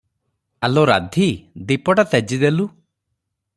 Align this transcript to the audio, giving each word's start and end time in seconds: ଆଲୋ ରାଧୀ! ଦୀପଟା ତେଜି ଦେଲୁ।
ଆଲୋ 0.67 0.85
ରାଧୀ! 0.91 1.27
ଦୀପଟା 1.73 2.07
ତେଜି 2.15 2.43
ଦେଲୁ। 2.47 2.69